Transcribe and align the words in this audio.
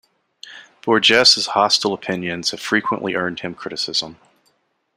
Borges' 0.81 1.45
hostile 1.49 1.93
opinions 1.93 2.49
have 2.49 2.59
frequently 2.59 3.13
earned 3.13 3.41
him 3.41 3.53
criticism. 3.53 4.15